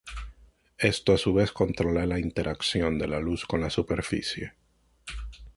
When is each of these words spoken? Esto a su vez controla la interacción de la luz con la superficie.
Esto 0.79 1.13
a 1.13 1.17
su 1.19 1.31
vez 1.31 1.51
controla 1.51 2.07
la 2.07 2.17
interacción 2.19 2.97
de 2.97 3.07
la 3.07 3.19
luz 3.19 3.45
con 3.45 3.61
la 3.61 3.69
superficie. 3.69 4.55